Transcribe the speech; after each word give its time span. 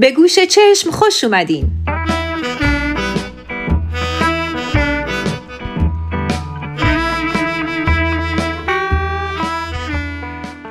به 0.00 0.10
گوش 0.10 0.38
چشم 0.38 0.90
خوش 0.90 1.24
اومدین. 1.24 1.70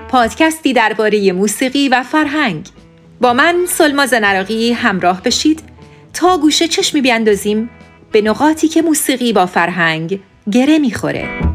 پادکستی 0.10 0.74
درباره 0.74 1.32
موسیقی 1.32 1.90
و 1.90 2.04
فرهنگ. 2.04 2.66
با 3.22 3.34
من 3.34 3.66
سلماز 3.68 4.14
نراقی 4.14 4.72
همراه 4.72 5.24
بشید. 5.24 5.64
تا 6.14 6.38
گوشه 6.38 6.68
چشمی 6.68 7.02
بیاندازیم 7.02 7.70
به 8.12 8.22
نقاطی 8.22 8.68
که 8.68 8.82
موسیقی 8.82 9.34
با 9.34 9.46
فرهنگ 9.46 10.20
گره 10.52 10.80
می‌خوره. 10.80 11.49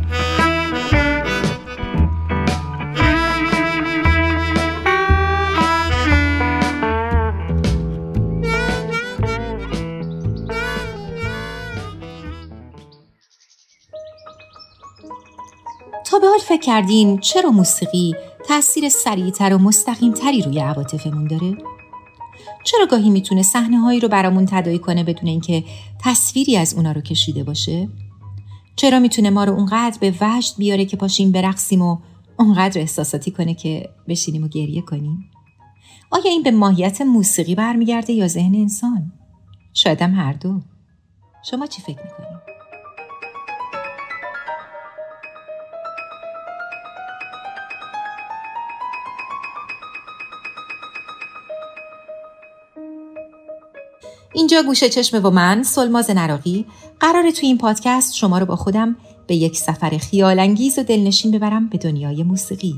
به 16.19 16.27
حال 16.27 16.39
فکر 16.39 16.61
کردین 16.61 17.19
چرا 17.19 17.51
موسیقی 17.51 18.15
تاثیر 18.49 18.89
سریعتر 18.89 19.55
و 19.55 19.59
مستقیمتری 19.59 20.43
روی 20.43 20.59
عواطفمون 20.61 21.27
داره؟ 21.27 21.57
چرا 22.65 22.87
گاهی 22.91 23.11
می‌تونه 23.11 23.43
صحنه 23.43 23.79
هایی 23.79 24.01
رو 24.01 24.09
برامون 24.09 24.47
تدایی 24.47 24.79
کنه 24.79 25.05
بدون 25.05 25.29
اینکه 25.29 25.65
تصویری 26.01 26.57
از 26.57 26.75
اونا 26.75 26.93
رو 26.93 27.01
کشیده 27.01 27.45
باشه؟ 27.45 27.89
چرا 28.77 28.99
می‌تونه 28.99 29.31
ما 29.31 29.45
رو 29.45 29.53
اونقدر 29.53 29.99
به 30.01 30.15
وجد 30.21 30.53
بیاره 30.59 30.85
که 30.85 30.97
پاشیم 30.97 31.33
برقصیم 31.33 31.83
و 31.83 31.99
اونقدر 32.39 32.81
احساساتی 32.81 33.31
کنه 33.31 33.55
که 33.55 33.89
بشینیم 34.09 34.45
و 34.45 34.49
گریه 34.49 34.83
کنیم؟ 34.83 35.31
آیا 36.11 36.31
این 36.31 36.43
به 36.43 36.51
ماهیت 36.51 37.01
موسیقی 37.01 37.55
برمیگرده 37.55 38.13
یا 38.13 38.29
ذهن 38.29 38.55
انسان؟ 38.55 39.13
شاید 39.75 40.03
هم 40.03 40.15
هر 40.15 40.33
دو. 40.33 40.61
شما 41.51 41.67
چی 41.67 41.83
فکر 41.83 42.03
می‌کنید؟ 42.03 42.34
اینجا 54.35 54.63
گوشه 54.63 54.89
چشم 54.89 55.21
با 55.21 55.31
من 55.31 55.63
سلماز 55.63 56.11
نراقی 56.11 56.67
قراره 57.01 57.33
توی 57.33 57.49
این 57.49 57.59
پادکست 57.59 58.15
شما 58.15 58.39
رو 58.39 58.47
با 58.47 58.57
خودم 58.57 58.97
به 59.27 59.35
یک 59.35 59.57
سفر 59.57 59.91
خیالانگیز 59.91 60.79
و 60.79 60.83
دلنشین 60.83 61.31
ببرم 61.31 61.69
به 61.69 61.79
دنیای 61.79 62.23
موسیقی. 62.23 62.75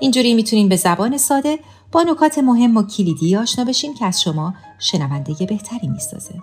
اینجوری 0.00 0.34
می‌تونین 0.34 0.68
به 0.68 0.76
زبان 0.76 1.18
ساده 1.18 1.58
با 1.92 2.02
نکات 2.02 2.38
مهم 2.38 2.76
و 2.76 2.82
کلیدی 2.82 3.36
آشنا 3.36 3.64
بشین 3.64 3.94
که 3.94 4.04
از 4.04 4.22
شما 4.22 4.54
شنونده 4.78 5.34
بهتری 5.46 5.88
می‌سازه. 5.88 6.34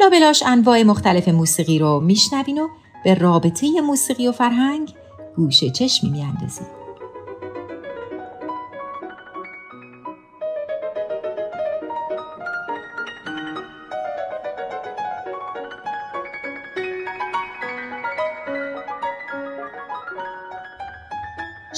لابلاش 0.00 0.42
انواع 0.46 0.82
مختلف 0.82 1.28
موسیقی 1.28 1.78
رو 1.78 2.00
میشنوین 2.00 2.58
و 2.58 2.68
به 3.04 3.14
رابطه 3.14 3.80
موسیقی 3.80 4.28
و 4.28 4.32
فرهنگ 4.32 4.94
گوشه 5.36 5.70
چشمی 5.70 6.10
میاندازید. 6.10 6.77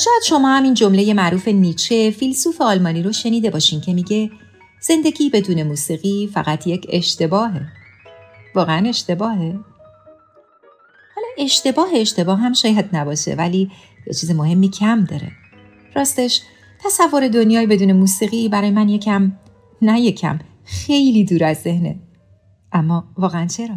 شاید 0.05 0.23
شما 0.23 0.49
هم 0.49 0.63
این 0.63 0.75
جمله 0.75 1.15
معروف 1.15 1.49
نیچه 1.49 2.11
فیلسوف 2.11 2.61
آلمانی 2.61 3.03
رو 3.03 3.13
شنیده 3.13 3.51
باشین 3.51 3.81
که 3.81 3.95
میگه 3.95 4.31
زندگی 4.81 5.31
بدون 5.31 5.63
موسیقی 5.63 6.31
فقط 6.35 6.67
یک 6.67 6.87
اشتباهه. 6.89 7.69
واقعا 8.55 8.89
اشتباهه؟ 8.89 9.59
حالا 11.15 11.27
اشتباه 11.39 11.89
اشتباه 11.95 12.39
هم 12.39 12.53
شاید 12.53 12.89
نباشه 12.93 13.35
ولی 13.35 13.71
یه 14.07 14.15
چیز 14.15 14.31
مهمی 14.31 14.71
کم 14.71 15.05
داره. 15.05 15.33
راستش 15.97 16.43
تصور 16.85 17.29
دنیای 17.29 17.67
بدون 17.67 17.93
موسیقی 17.93 18.49
برای 18.49 18.71
من 18.71 18.89
یکم 18.89 19.33
نه 19.83 20.01
یکم 20.01 20.39
خیلی 20.65 21.25
دور 21.25 21.45
از 21.45 21.57
ذهنه. 21.57 22.01
اما 22.73 23.05
واقعا 23.19 23.47
چرا؟ 23.47 23.77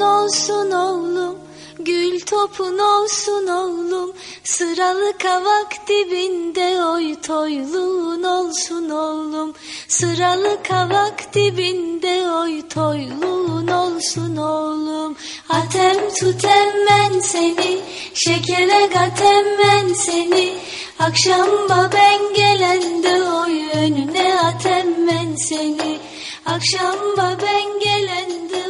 Olsun 0.00 0.70
oğlum 0.70 1.46
Gül 1.78 2.20
topun 2.20 2.78
olsun 2.78 3.46
oğlum. 3.46 4.12
Sıralı 4.44 5.12
kavak 5.18 5.88
dibinde 5.88 6.82
oy 6.84 7.14
toyluğun 7.20 8.22
olsun 8.22 8.90
oğlum. 8.90 9.54
Sıralı 9.88 10.58
kavak 10.68 11.34
dibinde 11.34 12.30
oy 12.30 12.68
toyluğun 12.68 13.68
olsun 13.68 14.36
oğlum. 14.36 15.16
Atem 15.48 16.10
tutem 16.14 16.72
ben 16.90 17.20
seni 17.20 17.80
Şekere 18.14 18.86
gatem 18.86 19.44
ben 19.58 19.94
seni. 19.94 20.54
Akşam 20.98 21.48
ben 21.68 22.34
gelende 22.34 23.30
oy 23.30 23.62
önüne 23.74 24.40
atem 24.40 25.08
ben 25.08 25.34
seni. 25.36 25.98
Akşam 26.46 26.96
ben 27.18 27.80
gelende 27.80 28.65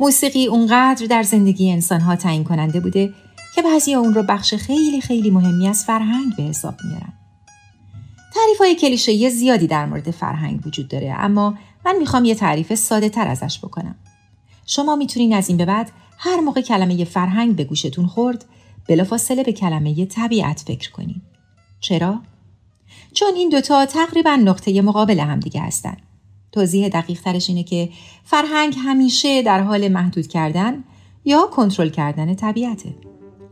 موسیقی 0.00 0.46
اونقدر 0.46 1.06
در 1.06 1.22
زندگی 1.22 1.72
انسانها 1.72 2.16
تعیین 2.16 2.44
کننده 2.44 2.80
بوده 2.80 3.14
که 3.54 3.62
بعضی 3.62 3.94
اون 3.94 4.14
رو 4.14 4.22
بخش 4.22 4.54
خیلی 4.54 5.00
خیلی 5.00 5.30
مهمی 5.30 5.68
از 5.68 5.84
فرهنگ 5.84 6.36
به 6.36 6.42
حساب 6.42 6.74
میارن. 6.84 7.12
تعریف 8.34 8.58
های 8.58 8.74
کلیشه 8.74 9.28
زیادی 9.28 9.66
در 9.66 9.86
مورد 9.86 10.10
فرهنگ 10.10 10.66
وجود 10.66 10.88
داره 10.88 11.14
اما 11.18 11.54
من 11.86 11.96
می‌خوام 11.98 12.24
یه 12.24 12.34
تعریف 12.34 12.74
ساده 12.74 13.08
تر 13.08 13.28
ازش 13.28 13.58
بکنم. 13.58 13.94
شما 14.66 14.96
می‌تونین 14.96 15.34
از 15.34 15.48
این 15.48 15.58
به 15.58 15.64
بعد 15.64 15.90
هر 16.18 16.40
موقع 16.40 16.60
کلمه 16.60 17.04
فرهنگ 17.04 17.56
به 17.56 17.64
گوشتون 17.64 18.06
خورد 18.06 18.44
بلافاصله 18.88 19.42
به 19.42 19.52
کلمه 19.52 20.06
طبیعت 20.06 20.60
فکر 20.66 20.90
کنید. 20.90 21.22
چرا؟ 21.80 22.20
چون 23.12 23.34
این 23.34 23.48
دوتا 23.48 23.86
تقریبا 23.86 24.36
نقطه 24.36 24.82
مقابل 24.82 25.20
همدیگه 25.20 25.60
هستند. 25.60 26.02
توضیح 26.54 26.88
دقیق 26.88 27.20
ترش 27.20 27.48
اینه 27.48 27.62
که 27.62 27.88
فرهنگ 28.24 28.74
همیشه 28.78 29.42
در 29.42 29.60
حال 29.60 29.88
محدود 29.88 30.26
کردن 30.26 30.84
یا 31.24 31.46
کنترل 31.46 31.88
کردن 31.88 32.34
طبیعته. 32.34 32.94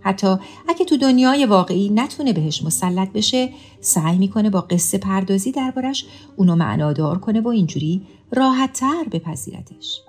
حتی 0.01 0.37
اگه 0.69 0.85
تو 0.85 0.97
دنیای 0.97 1.47
واقعی 1.47 1.89
نتونه 1.89 2.33
بهش 2.33 2.63
مسلط 2.63 3.13
بشه 3.13 3.49
سعی 3.81 4.19
می‌کنه 4.19 4.51
با 4.51 4.61
قصه 4.61 4.99
پردازی 4.99 5.53
دربارش 5.53 6.07
اونو 6.37 6.57
معنادار 6.57 7.19
کنه 7.19 7.41
و 7.41 7.49
اینجوری 7.49 8.03
راحت 8.33 8.73
تر 8.73 9.05
بپذیرتش. 9.13 10.01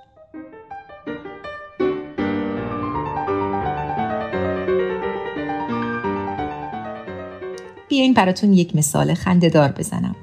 بیاین 7.89 8.13
براتون 8.13 8.53
یک 8.53 8.75
مثال 8.75 9.13
خندهدار 9.13 9.71
بزنم. 9.71 10.15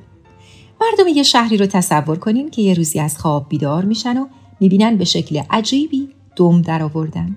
مردم 0.81 1.09
یه 1.09 1.23
شهری 1.23 1.57
رو 1.57 1.67
تصور 1.67 2.19
کنین 2.19 2.51
که 2.51 2.63
یه 2.63 2.75
روزی 2.75 3.01
از 3.01 3.19
خواب 3.19 3.49
بیدار 3.49 3.85
میشن 3.85 4.19
و 4.19 4.27
می‌بینن 4.61 4.97
به 4.97 5.05
شکل 5.05 5.43
عجیبی 5.51 6.09
دم 6.37 6.63
در 6.63 6.83
آوردن. 6.83 7.37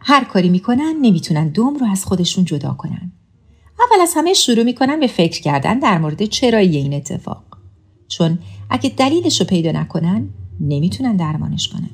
هر 0.00 0.24
کاری 0.24 0.48
می‌کنن 0.48 0.96
نمی‌تونن 1.02 1.48
دم 1.48 1.76
رو 1.76 1.86
از 1.86 2.04
خودشون 2.04 2.44
جدا 2.44 2.74
کنن. 2.78 3.12
اول 3.80 4.02
از 4.02 4.12
همه 4.16 4.34
شروع 4.34 4.64
می‌کنن 4.64 5.00
به 5.00 5.06
فکر 5.06 5.40
کردن 5.40 5.78
در 5.78 5.98
مورد 5.98 6.24
چرایی 6.24 6.76
این 6.76 6.94
اتفاق. 6.94 7.44
چون 8.08 8.38
اگه 8.70 8.90
دلیلش 8.96 9.40
رو 9.40 9.46
پیدا 9.46 9.72
نکنن 9.72 10.28
نمی‌تونن 10.60 11.16
درمانش 11.16 11.68
کنن. 11.68 11.90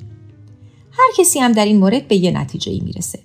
هر 0.91 1.07
کسی 1.17 1.39
هم 1.39 1.51
در 1.51 1.65
این 1.65 1.77
مورد 1.77 2.07
به 2.07 2.15
یه 2.15 2.31
نتیجه 2.31 2.71
ای 2.71 2.79
می‌رسه. 2.79 3.19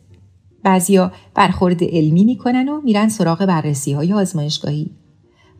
بعضیا 0.63 1.13
برخورد 1.35 1.85
علمی 1.85 2.25
می‌کنن 2.25 2.69
و 2.69 2.81
میرن 2.81 3.09
سراغ 3.09 3.47
بررسی 3.47 3.93
های 3.93 4.13
آزمایشگاهی 4.13 4.91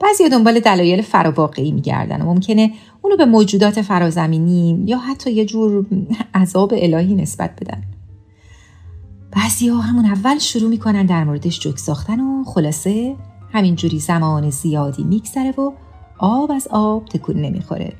بعضی 0.03 0.29
دنبال 0.29 0.61
دلایل 0.61 1.03
فراواقعی 1.03 1.73
میگردن 1.73 2.23
و 2.23 2.25
ممکنه 2.25 2.73
اونو 3.03 3.17
به 3.17 3.25
موجودات 3.25 3.83
فرازمینی 3.83 4.83
یا 4.87 4.99
حتی 4.99 5.33
یه 5.33 5.45
جور 5.45 5.87
عذاب 6.35 6.73
الهی 6.77 7.15
نسبت 7.15 7.51
بدن. 7.61 7.83
بعضی 9.31 9.69
ها 9.69 9.81
همون 9.81 10.05
اول 10.05 10.39
شروع 10.39 10.71
می‌کنن 10.71 11.07
در 11.07 11.25
موردش 11.25 11.61
جوک 11.61 11.79
ساختن 11.79 12.21
و 12.21 12.45
خلاصه 12.45 13.17
همینجوری 13.53 13.99
زمان 13.99 14.51
زیادی 14.51 15.05
میگذره 15.05 15.51
و 15.51 15.73
آب 16.19 16.51
از 16.51 16.69
آب 16.71 17.05
تکون 17.05 17.37
نمی‌خوره. 17.37 17.93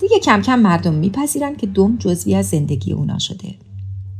دیگه 0.00 0.18
کم 0.18 0.42
کم 0.42 0.58
مردم 0.58 0.94
میپذیرن 0.94 1.56
که 1.56 1.66
دم 1.66 1.96
جزوی 1.96 2.34
از 2.34 2.48
زندگی 2.48 2.92
اونا 2.92 3.18
شده. 3.18 3.54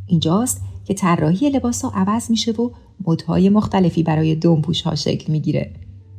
اینجاست 0.06 0.62
که 0.84 0.94
طراحی 0.94 1.50
لباس 1.50 1.84
ها 1.84 1.92
عوض 1.94 2.30
میشه 2.30 2.52
و 2.52 2.70
مدهای 3.06 3.48
مختلفی 3.48 4.02
برای 4.02 4.34
دمپوش 4.34 4.82
ها 4.82 4.94
شکل 4.94 5.32
می‌گیره. 5.32 5.72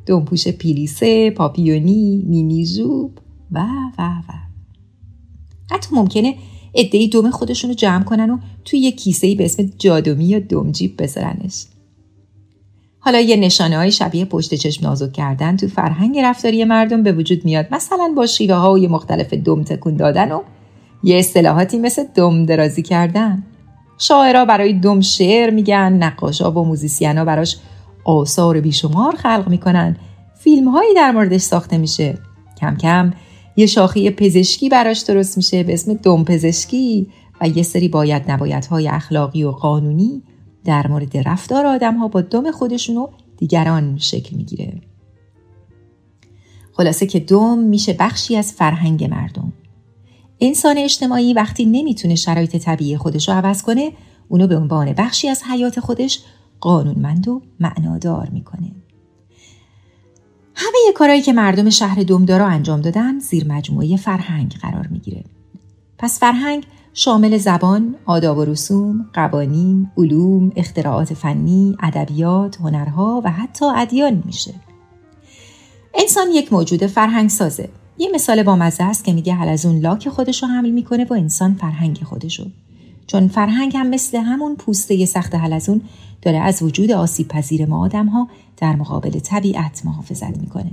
دمپوش 0.06 0.48
پیلیسه، 0.48 1.32
پاپیونی، 1.32 2.24
مینی 2.28 2.66
زوب 2.66 3.20
و 3.52 3.60
و 3.98 4.04
و. 4.04 4.34
حتی 5.72 5.96
ممکنه 5.96 6.36
ادهی 6.74 7.08
دم 7.08 7.30
خودشون 7.30 7.70
رو 7.70 7.76
جمع 7.76 8.04
کنن 8.04 8.30
و 8.30 8.38
توی 8.66 8.80
یه 8.80 8.92
کیسه 8.92 9.36
به 9.36 9.46
اسم 9.46 9.70
جادومی 9.78 10.26
یا 10.26 10.40
دمجیب 10.40 11.02
بذارنش. 11.02 11.66
حالا 13.00 13.20
یه 13.20 13.36
نشانه 13.36 13.78
های 13.78 13.92
شبیه 13.92 14.26
پشت 14.26 14.54
چشم 14.54 14.88
نازک 14.88 15.14
کردن 15.14 15.58
تو 15.58 15.68
فرهنگ 15.68 16.20
رفتاری 16.20 16.64
مردم 16.64 17.04
به 17.04 17.12
وجود 17.12 17.46
میاد 17.46 17.68
مثلا 17.72 18.14
با 18.16 18.26
شیوه 18.26 18.56
های 18.56 18.88
مختلف 18.88 19.34
دم 19.34 19.64
تکون 19.64 19.96
دادن 19.96 20.32
و 20.32 20.42
یه 21.04 21.18
اصطلاحاتی 21.18 21.80
مثل 21.80 22.04
دم 22.16 22.46
درازی 22.46 22.82
کردن. 22.82 23.44
شاعرها 23.98 24.46
برای 24.46 24.74
دم 24.74 25.02
شعر 25.02 25.50
میگن 25.50 25.94
نقاشا 25.94 26.52
و 26.52 26.66
موزیسینا 26.66 27.26
براش 27.26 27.58
آثار 28.06 28.62
بیشمار 28.62 29.16
خلق 29.16 29.46
می‌کنن. 29.50 29.98
فیلم 30.36 30.68
هایی 30.68 30.94
در 30.96 31.12
موردش 31.12 31.42
ساخته 31.42 31.78
میشه. 31.78 32.18
کم 32.58 32.76
کم 32.76 33.14
یه 33.56 33.66
شاخه 33.66 34.12
پزشکی 34.12 34.70
براش 34.70 35.00
درست 35.00 35.38
میشه 35.38 35.64
به 35.64 35.74
اسم 35.74 35.94
دم 35.94 36.24
پزشکی 36.24 37.08
و 37.42 37.48
یه 37.48 37.64
سری 37.64 37.88
باید 37.88 38.32
نباید 38.32 38.66
های 38.66 38.88
اخلاقی 38.88 39.44
و 39.44 39.52
قانونی 39.52 40.24
در 40.64 40.88
مورد 40.88 41.18
رفتار 41.18 41.66
آدم 41.66 41.98
ها 41.98 42.08
با 42.08 42.22
دم 42.22 42.52
خودشون 42.52 42.98
و 42.98 43.08
دیگران 43.38 43.98
شکل 43.98 44.36
می‌گیره. 44.36 44.82
خلاصه 46.74 47.06
که 47.06 47.20
دم 47.20 47.58
میشه 47.58 47.94
بخشی 48.00 48.36
از 48.36 48.54
فرهنگ 48.54 49.04
مردم. 49.04 49.54
انسان 50.40 50.78
اجتماعی 50.78 51.34
وقتی 51.34 51.66
نمی‌تونه 51.66 52.16
شرایط 52.16 52.56
طبیعی 52.56 52.98
خودش 52.98 53.30
رو 53.30 53.36
عوض 53.36 53.62
کنه 53.64 53.92
اونو 54.28 54.48
به 54.48 54.58
عنوان 54.58 54.94
بخشی 54.94 55.28
از 55.28 55.44
حیات 55.44 55.80
خودش 55.80 56.20
قانونمند 56.62 57.28
و 57.28 57.42
معنادار 57.60 58.30
می‌کنه 58.30 58.72
همه 60.56 60.94
کارهایی 60.96 61.22
که 61.22 61.34
مردم 61.34 61.70
شهر 61.70 62.04
دمدارا 62.04 62.48
انجام 62.48 62.82
دادن 62.82 63.20
زیر 63.20 63.48
مجموعه 63.48 63.98
فرهنگ 63.98 64.56
قرار 64.62 64.88
می‌گیره 64.88 65.24
پس 65.98 66.20
فرهنگ 66.20 66.64
شامل 66.94 67.38
زبان، 67.38 67.96
آداب 68.06 68.38
و 68.38 68.46
رسوم، 68.46 69.10
قوانین، 69.14 69.92
علوم، 69.98 70.52
اختراعات 70.56 71.14
فنی، 71.14 71.76
ادبیات، 71.80 72.58
هنرها 72.62 73.22
و 73.26 73.32
حتی 73.32 73.66
ادیان 73.66 74.24
میشه. 74.26 74.54
انسان 75.94 76.28
یک 76.32 76.54
موجود 76.54 76.86
فرهنگ 76.86 77.30
سازه. 77.30 77.70
یه 77.98 78.10
مثال 78.14 78.44
با 78.44 78.56
مزه 78.56 78.84
است 78.84 79.06
که 79.06 79.14
میگه 79.14 79.42
از 79.42 79.66
اون 79.66 79.80
لاک 79.80 80.10
خودش 80.10 80.44
رو 80.44 80.50
حمل 80.50 80.70
می‌کنه 80.70 81.06
و 81.06 81.14
انسان 81.14 81.54
فرهنگ 81.54 82.04
خودشو. 82.04 82.46
چون 83.08 83.28
فرهنگ 83.28 83.78
هم 83.78 83.88
مثل 83.88 84.18
همون 84.18 84.56
پوسته 84.56 85.06
سخت 85.06 85.36
حلزون 85.36 85.82
داره 86.22 86.38
از 86.38 86.64
وجود 86.64 86.92
آسیب 86.92 87.28
پذیر 87.28 87.66
ما 87.66 87.84
آدم 87.86 88.06
ها 88.06 88.28
در 88.58 88.76
مقابل 88.76 89.20
طبیعت 89.20 89.82
محافظت 89.86 90.38
می‌کنه. 90.38 90.72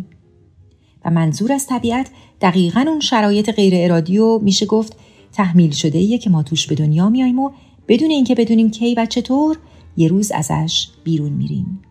و 1.04 1.10
منظور 1.10 1.52
از 1.52 1.66
طبیعت 1.66 2.10
دقیقا 2.40 2.84
اون 2.88 3.00
شرایط 3.00 3.50
غیر 3.50 3.72
ارادی 3.76 4.18
و 4.18 4.38
میشه 4.38 4.66
گفت 4.66 4.96
تحمیل 5.32 5.70
شده 5.70 5.98
ایه 5.98 6.18
که 6.18 6.30
ما 6.30 6.42
توش 6.42 6.66
به 6.66 6.74
دنیا 6.74 7.08
میاییم 7.08 7.38
و 7.38 7.50
بدون 7.88 8.10
اینکه 8.10 8.34
بدونیم 8.34 8.70
کی 8.70 8.94
و 8.94 9.06
چطور 9.06 9.58
یه 9.96 10.08
روز 10.08 10.32
ازش 10.32 10.88
بیرون 11.04 11.32
میریم. 11.32 11.82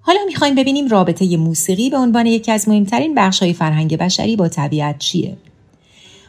حالا 0.00 0.20
می‌خوایم 0.26 0.54
ببینیم 0.54 0.88
رابطه 0.88 1.36
موسیقی 1.36 1.90
به 1.90 1.96
عنوان 1.96 2.26
یکی 2.26 2.52
از 2.52 2.68
مهمترین 2.68 3.14
بخشهای 3.14 3.52
فرهنگ 3.52 3.96
بشری 3.96 4.36
با 4.36 4.48
طبیعت 4.48 4.98
چیه. 4.98 5.36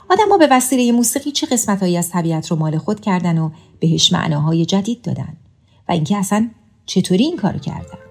آدم 0.10 0.38
به 0.40 0.48
وسیله 0.52 0.92
موسیقی 0.92 1.32
چه 1.32 1.48
قسمتهایی 1.48 1.98
از 1.98 2.10
طبیعت 2.10 2.48
رو 2.48 2.58
مال 2.58 2.78
خود 2.78 3.00
کردن 3.00 3.38
و 3.38 3.50
بهش 3.80 4.14
معناهای 4.14 4.66
جدید 4.66 5.02
دادن 5.02 5.38
و 5.90 5.92
اینکه 5.92 6.18
اصلا 6.18 6.50
چطوری 6.86 7.24
این 7.24 7.38
کارو 7.38 7.60
کردن. 7.60 8.03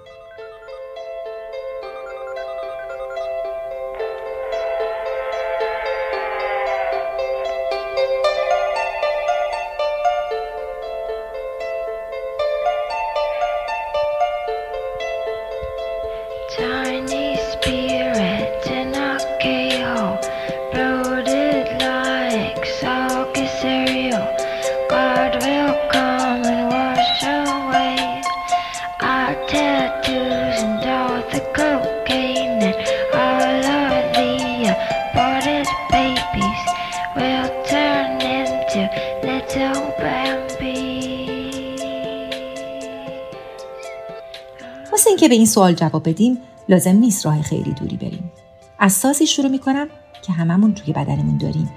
اینکه 45.23 45.35
به 45.35 45.37
این 45.37 45.47
سوال 45.47 45.75
جواب 45.75 46.09
بدیم 46.09 46.39
لازم 46.69 46.97
نیست 46.97 47.27
راه 47.27 47.43
خیلی 47.43 47.73
دوری 47.73 47.97
بریم 47.97 48.33
از 48.79 48.93
سازی 48.93 49.27
شروع 49.27 49.49
می‌کنم 49.49 49.89
که 50.23 50.33
هممون 50.33 50.75
توی 50.75 50.93
بدنمون 50.93 51.39
داریم 51.39 51.71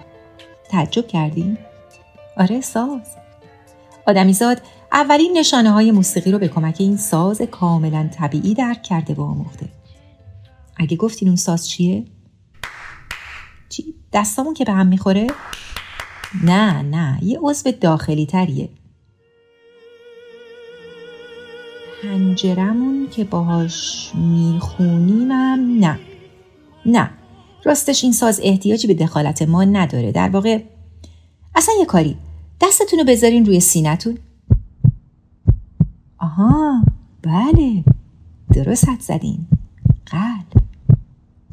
تعجب 0.70 1.08
کردیم؟ 1.08 1.58
آره 2.38 2.62
ساز 2.62 3.16
آدمیزاد 4.08 4.62
اولین 4.92 5.38
نشانه 5.38 5.72
های 5.72 5.92
موسیقی 5.92 6.32
رو 6.32 6.40
به 6.40 6.48
کمک 6.48 6.76
این 6.80 6.98
ساز 6.98 7.42
کاملا 7.42 8.10
طبیعی 8.14 8.54
درک 8.54 8.84
کرده 8.84 9.14
و 9.14 9.22
آموخته 9.22 9.70
اگه 10.78 10.98
گفتین 10.98 11.28
اون 11.28 11.38
ساز 11.38 11.70
چیه؟ 11.70 12.06
چی؟ 13.70 13.96
دستامون 14.14 14.54
که 14.54 14.66
به 14.66 14.72
هم 14.72 14.88
می‌خوره؟ 14.88 15.28
نه 16.44 16.82
نه 16.82 17.20
یه 17.24 17.40
عضو 17.42 17.72
داخلی 17.72 18.26
تریه 18.26 18.70
پنجرمون 22.06 23.08
که 23.12 23.24
باهاش 23.24 24.12
میخونیمم 24.16 25.78
نه. 25.80 26.00
نه. 26.86 27.10
راستش 27.64 28.04
این 28.04 28.14
ساز 28.14 28.40
احتیاجی 28.44 28.88
به 28.88 28.94
دخالت 28.94 29.42
ما 29.42 29.64
نداره. 29.64 30.12
در 30.12 30.30
واقع 30.30 30.64
اصلا 31.56 31.76
یه 31.80 31.86
کاری. 31.86 32.18
دستتون 32.62 33.00
رو 33.00 33.06
بذارین 33.06 33.46
روی 33.46 33.60
سینتون 33.60 34.18
آها. 36.18 36.82
بله. 37.22 37.84
درست 38.54 38.90
حد 38.90 39.00
زدین. 39.02 39.48
قلب. 40.06 40.64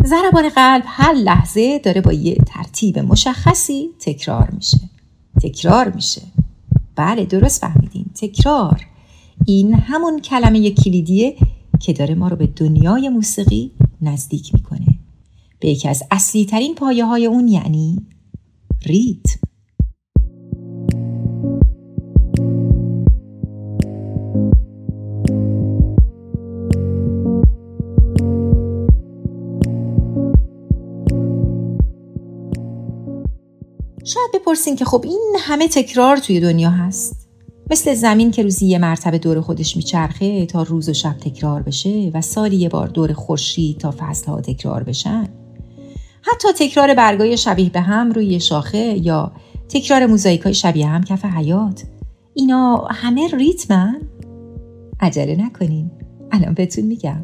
ضربان 0.06 0.48
قلب 0.48 0.82
هر 0.86 1.12
لحظه 1.12 1.78
داره 1.78 2.00
با 2.00 2.12
یه 2.12 2.34
ترتیب 2.34 2.98
مشخصی 2.98 3.88
تکرار 4.00 4.50
میشه. 4.50 4.80
تکرار 5.42 5.90
میشه. 5.90 6.22
بله 6.96 7.24
درست 7.24 7.60
فهمیدین. 7.60 8.04
تکرار. 8.14 8.86
این 9.46 9.74
همون 9.74 10.20
کلمه 10.20 10.70
کلیدیه 10.70 11.36
که 11.80 11.92
داره 11.92 12.14
ما 12.14 12.28
رو 12.28 12.36
به 12.36 12.46
دنیای 12.46 13.08
موسیقی 13.08 13.70
نزدیک 14.02 14.54
می‌کنه. 14.54 14.98
به 15.60 15.68
یکی 15.68 15.88
از 15.88 16.02
اصلی 16.10 16.44
ترین 16.44 16.74
پایه 16.74 17.04
های 17.04 17.26
اون 17.26 17.48
یعنی 17.48 18.06
ریتم. 18.86 19.40
شاید 34.04 34.30
بپرسین 34.34 34.76
که 34.76 34.84
خب 34.84 35.04
این 35.04 35.36
همه 35.40 35.68
تکرار 35.68 36.16
توی 36.16 36.40
دنیا 36.40 36.70
هست. 36.70 37.21
مثل 37.72 37.94
زمین 37.94 38.30
که 38.30 38.42
روزی 38.42 38.66
یه 38.66 38.78
مرتبه 38.78 39.18
دور 39.18 39.40
خودش 39.40 39.76
میچرخه 39.76 40.46
تا 40.46 40.62
روز 40.62 40.88
و 40.88 40.92
شب 40.92 41.12
تکرار 41.12 41.62
بشه 41.62 42.10
و 42.14 42.20
سالی 42.20 42.56
یه 42.56 42.68
بار 42.68 42.86
دور 42.88 43.12
خورشید 43.12 43.78
تا 43.78 43.94
فصلها 43.98 44.40
تکرار 44.40 44.82
بشن. 44.82 45.28
حتی 46.22 46.48
تکرار 46.58 46.94
برگای 46.94 47.36
شبیه 47.36 47.70
به 47.70 47.80
هم 47.80 48.10
روی 48.10 48.40
شاخه 48.40 48.78
یا 48.78 49.32
تکرار 49.68 50.06
موزاییک 50.06 50.40
های 50.40 50.54
شبیه 50.54 50.86
هم 50.86 51.02
کف 51.02 51.24
حیات. 51.24 51.82
اینا 52.34 52.76
همه 52.90 53.28
ریتمن؟ 53.28 54.00
عجله 55.00 55.36
نکنین. 55.36 55.90
الان 56.32 56.54
بهتون 56.54 56.84
میگم. 56.84 57.22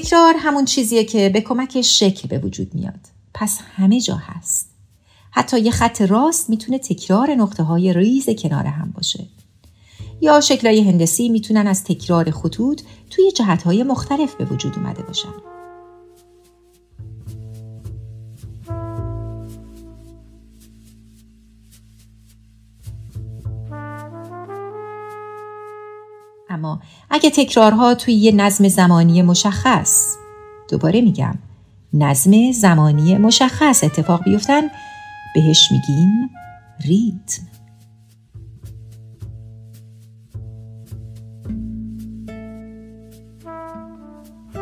تکرار 0.00 0.34
همون 0.38 0.64
چیزیه 0.64 1.04
که 1.04 1.28
به 1.28 1.40
کمک 1.40 1.80
شکل 1.80 2.28
به 2.28 2.38
وجود 2.38 2.74
میاد. 2.74 3.00
پس 3.34 3.60
همه 3.76 4.00
جا 4.00 4.16
هست. 4.16 4.70
حتی 5.30 5.60
یه 5.60 5.70
خط 5.70 6.02
راست 6.02 6.50
می‌تونه 6.50 6.78
تکرار 6.78 7.30
نقطه 7.30 7.62
های 7.62 7.92
ریز 7.92 8.30
کنار 8.30 8.66
هم 8.66 8.90
باشه. 8.90 9.26
یا 10.20 10.40
شکلهای 10.40 10.80
هندسی 10.80 11.28
می‌تونن 11.28 11.66
از 11.66 11.84
تکرار 11.84 12.30
خطوط 12.30 12.82
توی 13.10 13.32
جهتهای 13.32 13.82
مختلف 13.82 14.34
به 14.34 14.44
وجود 14.44 14.76
اومده 14.76 15.02
باشن. 15.02 15.32
اگه 27.10 27.30
تکرارها 27.30 27.94
توی 27.94 28.14
یه 28.14 28.32
نظم 28.32 28.68
زمانی 28.68 29.22
مشخص. 29.22 30.16
دوباره 30.68 31.00
میگم 31.00 31.34
نظم 31.92 32.52
زمانی 32.52 33.18
مشخص 33.18 33.84
اتفاق 33.84 34.24
بیفتن 34.24 34.62
بهش 35.34 35.72
میگیم 35.72 36.30
ریتم. 36.86 37.42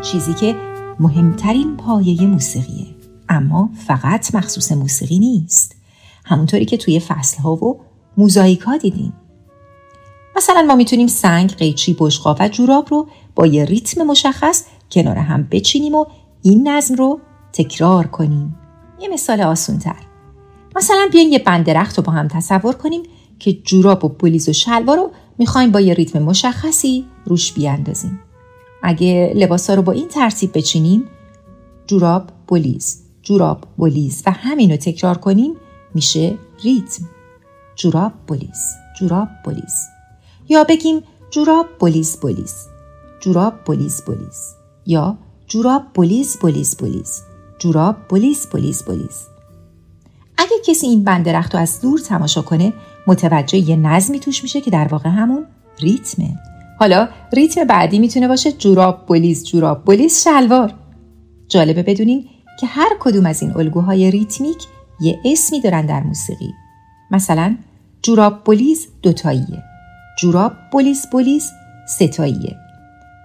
چیزی 0.03 0.35
که 0.35 0.57
مهمترین 1.01 1.77
پایه 1.77 2.27
موسیقیه 2.27 2.87
اما 3.29 3.71
فقط 3.87 4.35
مخصوص 4.35 4.73
موسیقی 4.73 5.19
نیست. 5.19 5.77
همونطوری 6.25 6.65
که 6.65 6.77
توی 6.77 7.01
فصلها 7.01 7.53
و 7.53 7.81
موزاییک 8.17 8.61
ها 8.61 8.77
دیدیم. 8.77 9.13
مثلا 10.39 10.63
ما 10.63 10.75
می‌تونیم 10.75 11.07
سنگ، 11.07 11.51
قیچی، 11.51 11.97
بشقاب 11.99 12.37
و 12.41 12.49
جوراب 12.49 12.87
رو 12.91 13.09
با 13.35 13.47
یه 13.47 13.65
ریتم 13.65 14.03
مشخص 14.03 14.65
کنار 14.91 15.17
هم 15.17 15.49
بچینیم 15.51 15.95
و 15.95 16.07
این 16.43 16.69
نظم 16.69 16.95
رو 16.95 17.21
تکرار 17.53 18.07
کنیم. 18.07 18.57
یه 19.01 19.09
مثال 19.09 19.41
آسونتر. 19.41 19.97
مثلا 20.77 21.09
بیاین 21.13 21.33
یه 21.33 21.39
بند 21.39 21.67
درخت 21.67 21.99
رو 21.99 22.05
با 22.05 22.13
هم 22.13 22.29
تصور 22.29 22.75
کنیم 22.75 23.03
که 23.39 23.53
جوراب 23.53 24.05
و 24.05 24.09
بلیز 24.09 24.49
و 24.49 24.53
شلوار 24.53 24.97
رو 24.97 25.11
می‌خوایم 25.39 25.71
با 25.71 25.81
یه 25.81 25.95
ریتم 25.95 26.23
مشخصی 26.23 27.05
روش 27.25 27.53
بیاندازیم. 27.53 28.21
اگه 28.83 29.33
لباسا 29.37 29.75
رو 29.75 29.83
با 29.83 29.93
این 29.93 30.09
ترتیب 30.09 30.51
بچینیم 30.55 31.05
جوراب 31.87 32.31
بلیز 32.49 33.03
جوراب 33.23 33.65
بلیز 33.79 34.23
و 34.27 34.31
همین 34.31 34.71
رو 34.71 34.77
تکرار 34.77 35.19
کنیم 35.19 35.55
میشه 35.95 36.39
ریتم 36.65 37.05
جوراب 37.77 38.13
بلیز 38.27 38.65
جوراب 39.01 39.29
بلیز 39.45 39.98
یا 40.49 40.65
بگیم 40.65 41.03
جوراب 41.31 41.67
بلیز 41.81 42.17
بلیز 42.21 42.55
جوراب 43.21 43.55
بلیز 43.67 44.03
بلیز 44.07 44.55
یا 44.87 45.19
جوراب 45.47 45.83
بلیز 45.95 46.39
بلیز 46.43 46.77
بلیز 46.77 47.23
جوراب 47.59 47.97
بلیز 48.11 48.47
بلیز 48.53 48.83
بلیز 48.83 49.27
اگه 50.39 50.57
کسی 50.67 50.87
این 50.87 51.05
بند 51.05 51.25
رخت 51.25 51.55
رو 51.55 51.61
از 51.61 51.81
دور 51.81 51.99
تماشا 51.99 52.43
کنه 52.43 52.73
متوجه 53.07 53.59
یه 53.59 53.77
نظمی 53.77 54.21
توش 54.21 54.43
میشه 54.43 54.61
که 54.61 54.71
در 54.71 54.89
واقع 54.89 55.11
همون 55.11 55.47
ریتمه. 55.81 56.39
حالا 56.79 57.09
ریتم 57.33 57.65
بعدی 57.65 57.99
می‌تونه 57.99 58.29
باشه 58.29 58.53
جوراب 58.53 59.07
بلیز 59.07 59.45
جوراب 59.45 59.85
بلیز 59.85 60.25
شلوار. 60.25 60.75
جالبه 61.49 61.83
بدونین 61.83 62.29
که 62.61 62.67
هر 62.67 62.91
کدوم 63.01 63.27
از 63.27 63.43
این 63.43 63.57
الگوهای 63.57 64.11
ریتمیک 64.11 64.67
یه 65.01 65.21
اسمی 65.25 65.61
دارن 65.61 65.87
در 65.87 66.03
موسیقی. 66.03 66.55
مثلا 67.11 67.57
جوراب 68.03 68.45
بلیز 68.45 68.89
دوتاییه. 69.03 69.68
جوراب 70.19 70.53
بلیز 70.73 71.07
بلیز 71.13 71.53
سه‌تاییه. 71.87 72.57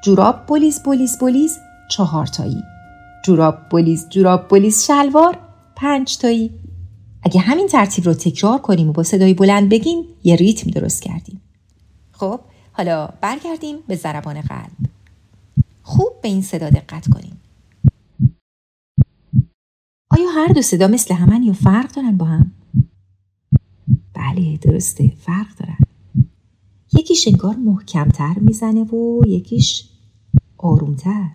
جوراب 0.04 0.46
بلیز 0.46 0.84
بلیز 0.84 1.18
بلیز 1.18 1.60
چهارتایی. 1.90 2.64
جوراب 3.26 3.70
بلیز 3.70 4.10
جوراب 4.10 4.48
بلیز 4.48 4.84
شلوار 4.84 5.38
پنج 5.76 6.18
تایی 6.18 6.54
اگه 7.24 7.40
همین 7.40 7.68
ترتیب 7.68 8.06
رو 8.06 8.14
تکرار 8.14 8.58
کنیم 8.58 8.90
و 8.90 8.92
با 8.92 9.04
صدای 9.04 9.34
بلند 9.34 9.70
بگیم 9.70 10.04
یه 10.24 10.36
ریتم 10.36 10.70
درست 10.72 11.02
کردیم. 11.02 11.42
خب 12.12 12.40
حالا 12.72 13.10
برگردیم 13.22 13.78
به 13.88 13.96
ضربان 13.96 14.42
قلب. 14.42 14.72
خوب 15.84 16.22
به 16.22 16.30
این 16.30 16.42
صدا 16.42 16.70
دقت 16.70 17.10
کنیم. 17.10 17.42
آیا 20.10 20.30
هر 20.36 20.48
دو 20.48 20.62
صدا 20.62 20.88
مثل 20.88 21.14
همن 21.14 21.44
یا 21.44 21.54
فرق 21.54 21.92
دارن 21.92 22.18
با 22.18 22.26
هم؟ 22.26 22.52
بله 24.14 24.58
درسته 24.58 25.14
فرق 25.20 25.48
دارن. 25.60 25.78
یکیش 26.98 27.28
انگار 27.28 27.56
محکمتر 27.56 28.34
می‌زنه 28.42 28.84
و 28.84 29.22
یکیش 29.28 29.84
آرومتر 30.58 31.30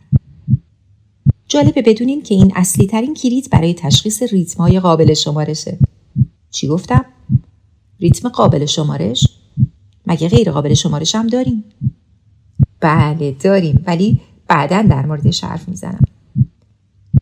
جالبه 1.48 1.82
بدونین 1.82 2.22
که 2.22 2.34
این 2.34 2.52
اصلی 2.54 2.86
ترین 2.86 3.14
کلید 3.14 3.50
برای 3.50 3.74
تشخیص 3.74 4.22
ریتم 4.22 4.62
های 4.62 4.80
قابل 4.80 5.14
شمارشه 5.14 5.78
چی 6.50 6.68
گفتم؟ 6.68 7.04
ریتم 8.00 8.28
قابل 8.28 8.66
شمارش؟ 8.66 9.28
مگه 10.06 10.28
غیر 10.28 10.50
قابل 10.50 10.74
شمارش 10.74 11.14
هم 11.14 11.26
داریم؟ 11.26 11.64
بله 12.80 13.36
داریم 13.40 13.84
ولی 13.86 14.20
بعدا 14.48 14.82
در 14.82 15.06
موردش 15.06 15.44
حرف 15.44 15.68
می‌زنم 15.68 16.04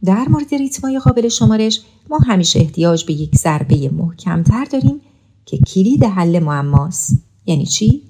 در 0.04 0.28
مورد 0.28 0.54
ریتم 0.54 0.82
های 0.82 0.98
قابل 0.98 1.28
شمارش 1.28 1.80
ما 2.10 2.18
همیشه 2.18 2.60
احتیاج 2.60 3.04
به 3.04 3.12
یک 3.12 3.34
ضربه 3.34 3.88
محکمتر 3.88 4.64
داریم 4.64 5.00
که 5.46 5.58
کلید 5.58 6.04
حل 6.04 6.38
معماست 6.38 7.26
یعنی 7.46 7.66
چی 7.66 8.02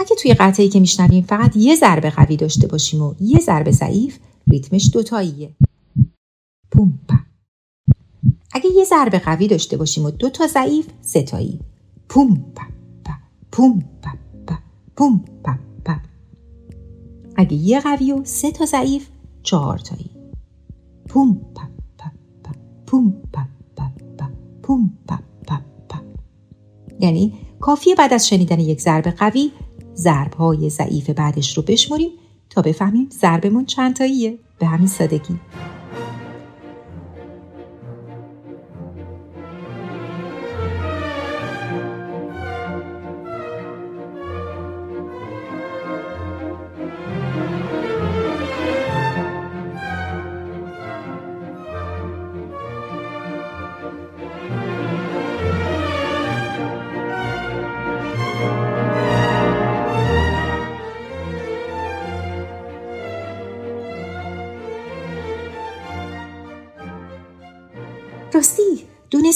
اگه 0.00 0.16
توی 0.22 0.34
قطعی 0.34 0.68
که 0.68 0.80
میشنویم 0.80 1.24
فقط 1.24 1.56
یه 1.56 1.76
ضربه 1.76 2.10
قوی 2.10 2.36
داشته 2.36 2.66
باشیم 2.66 3.02
و 3.02 3.14
یه 3.20 3.38
ضربه 3.40 3.70
ضعیف 3.70 4.18
ریتمش 4.48 4.90
دوتاییه. 4.92 5.54
پومپا 6.70 7.16
اگه 8.52 8.70
یه 8.76 8.84
ضربه 8.84 9.18
قوی 9.18 9.48
داشته 9.48 9.76
باشیم 9.76 10.04
و 10.04 10.10
دو 10.10 10.30
تا 10.30 10.46
ضعیف 10.46 10.86
ستایی 11.02 11.60
پومپا 12.08 12.62
پومپا 13.52 14.10
پومپا 14.96 15.54
اگه 17.36 17.54
یه 17.54 17.80
قوی 17.80 18.12
و 18.12 18.24
سه 18.24 18.52
تا 18.52 18.64
ضعیف 18.66 19.08
چهار 19.42 19.78
تایی 19.78 20.10
پومپا 21.08 21.62
پومپا 22.86 23.42
پومپا 24.62 25.18
یعنی 27.00 27.32
کافیه 27.60 27.94
بعد 27.94 28.12
از 28.12 28.28
شنیدن 28.28 28.60
یک 28.60 28.80
ضربه 28.80 29.10
قوی 29.10 29.50
ضرب 29.98 30.34
های 30.34 30.70
ضعیف 30.70 31.10
بعدش 31.10 31.56
رو 31.56 31.62
بشمریم 31.62 32.10
تا 32.50 32.62
بفهمیم 32.62 33.08
ضربمون 33.12 33.64
چند 33.64 33.96
تاییه 33.96 34.38
به 34.58 34.66
همین 34.66 34.86
سادگی. 34.86 35.40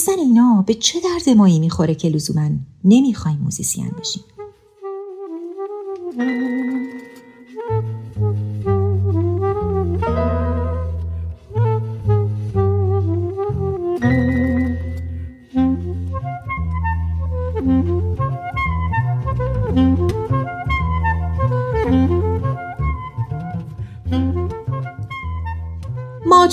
دونستن 0.06 0.22
اینا 0.22 0.64
به 0.66 0.74
چه 0.74 1.00
درد 1.00 1.36
مایی 1.36 1.60
می‌خوره 1.60 1.94
که 1.94 2.08
لزوما 2.08 2.48
نمی‌خوایم 2.84 3.38
موزیسین 3.38 3.90
بشیم 4.00 4.22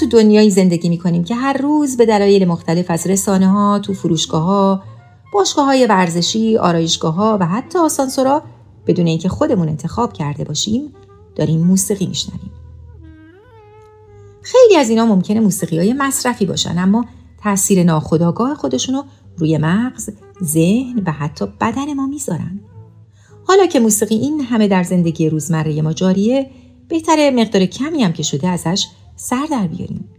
دنیایی 0.10 0.50
زندگی 0.50 0.90
می‌کنیم 0.90 1.24
که 1.24 1.36
هر 1.36 1.54
روز 1.54 1.98
به 1.98 2.06
دلایل 2.06 2.48
مختلف 2.48 2.86
از 2.92 3.08
رسانه 3.08 3.48
ها، 3.48 3.80
تو 3.80 3.94
فروشگاه 3.94 4.44
ها، 4.44 4.84
باشگاه 5.34 5.66
های 5.66 5.86
ورزشی، 5.86 6.58
آرایشگاه 6.58 7.14
ها 7.14 7.38
و 7.42 7.46
حتی 7.46 7.80
آسانسورا 7.80 8.44
بدون 8.88 9.08
اینکه 9.08 9.30
خودمون 9.30 9.70
انتخاب 9.70 10.14
کرده 10.14 10.44
باشیم 10.44 10.94
داریم 11.36 11.60
موسیقی 11.60 12.08
میشنویم. 12.08 12.52
خیلی 14.42 14.76
از 14.78 14.90
اینا 14.90 15.06
ممکنه 15.06 15.40
موسیقی 15.40 15.78
های 15.78 15.94
مصرفی 15.94 16.46
باشن 16.46 16.78
اما 16.78 17.06
تاثیر 17.44 17.84
ناخودآگاه 17.84 18.56
خودشونو 18.56 19.04
روی 19.38 19.58
مغز، 19.58 20.10
ذهن 20.44 21.04
و 21.06 21.12
حتی 21.12 21.46
بدن 21.62 21.94
ما 21.94 22.08
می‌ذارن. 22.08 22.60
حالا 23.48 23.66
که 23.66 23.80
موسیقی 23.80 24.16
این 24.16 24.42
همه 24.42 24.68
در 24.68 24.84
زندگی 24.84 25.30
روزمره 25.30 25.82
ما 25.82 25.94
جاریه 25.94 26.50
بهتره 26.90 27.32
مقدار 27.32 27.66
کمی 27.66 28.04
هم 28.04 28.14
که 28.14 28.24
شده 28.24 28.48
ازش 28.48 28.88
سر 29.16 29.46
در 29.52 29.68
بیاریم. 29.68 30.10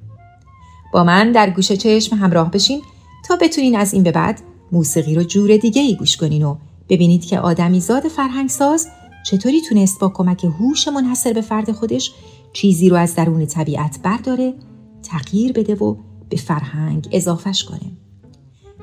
با 0.92 1.04
من 1.04 1.32
در 1.32 1.50
گوش 1.50 1.72
چشم 1.72 2.16
همراه 2.16 2.50
بشین 2.50 2.82
تا 3.28 3.36
بتونین 3.36 3.76
از 3.76 3.94
این 3.94 4.02
به 4.02 4.12
بعد 4.12 4.40
موسیقی 4.72 5.14
رو 5.14 5.22
جور 5.22 5.56
دیگه 5.56 5.82
ای 5.82 5.96
گوش 5.96 6.16
کنین 6.16 6.42
و 6.42 6.56
ببینید 6.88 7.24
که 7.24 7.38
آدمی 7.38 7.80
زاد 7.80 8.08
فرهنگ 8.08 8.48
ساز 8.48 8.88
چطوری 9.26 9.60
تونست 9.60 10.00
با 10.00 10.08
کمک 10.08 10.44
هوش 10.44 10.88
منحصر 10.88 11.32
به 11.32 11.40
فرد 11.40 11.72
خودش 11.72 12.12
چیزی 12.52 12.88
رو 12.88 12.96
از 12.96 13.14
درون 13.14 13.46
طبیعت 13.46 13.98
برداره 14.02 14.54
تغییر 15.02 15.52
بده 15.52 15.74
و 15.74 15.96
به 16.28 16.36
فرهنگ 16.36 17.08
اضافش 17.12 17.64
کنه. 17.64 17.92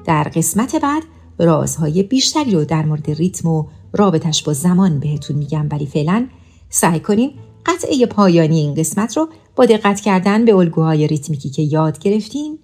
در 0.06 0.24
قسمت 0.24 0.76
بعد 0.76 1.04
رازهای 1.40 2.04
بیشتری 2.04 2.52
رو 2.52 2.66
در 2.66 2.86
مورد 2.86 3.12
ریتم 3.12 3.50
و 3.50 3.66
رابطش 3.94 4.44
با 4.44 4.54
زمان 4.54 5.00
بهتون 5.00 5.36
میگم 5.36 5.68
ولی 5.72 5.86
فعلا 5.86 6.28
سعی 6.70 7.00
کنیم 7.00 7.32
قطعه 7.68 8.06
پایانی 8.06 8.60
این 8.60 8.74
قسمت 8.74 9.18
رو 9.18 9.30
با 9.56 9.66
دقت 9.66 10.00
کردن 10.00 10.46
به 10.46 10.56
الگوهای 10.56 11.08
ریتمیکی 11.08 11.50
که 11.50 11.62
یاد 11.62 12.00
گرفتیم 12.00 12.60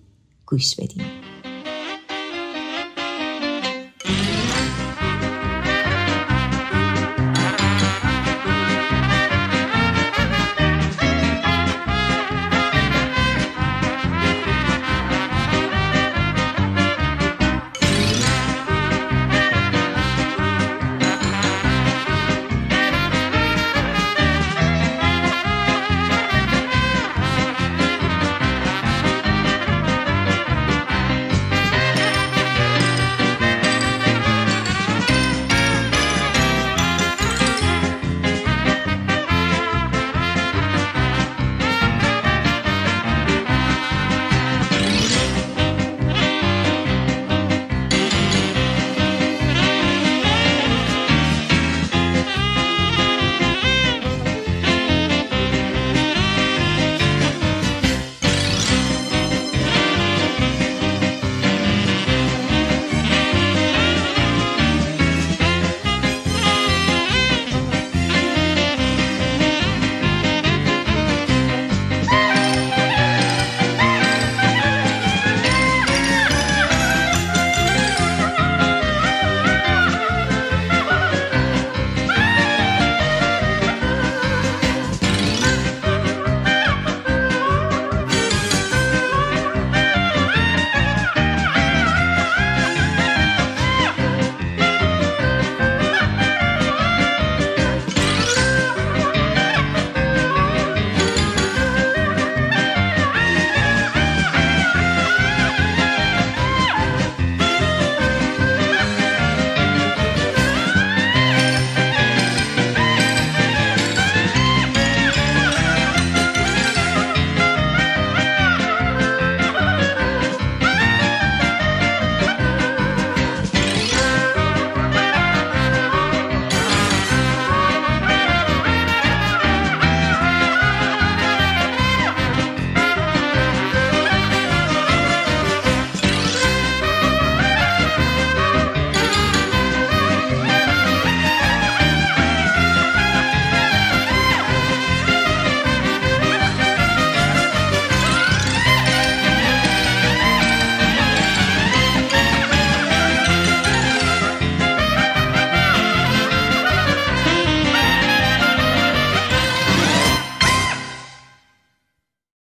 گوش 0.45 0.75
بدیم 0.75 1.22